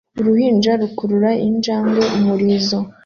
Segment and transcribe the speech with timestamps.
[0.19, 2.77] Uruhinja rukurura injangwe umurizo